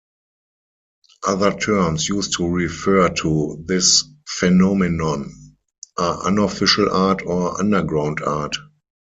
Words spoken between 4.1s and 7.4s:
phenomenon are "unofficial art"